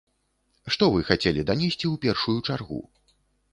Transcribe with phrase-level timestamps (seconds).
[0.75, 2.83] Што вы хацелі данесці ў першую чаргу?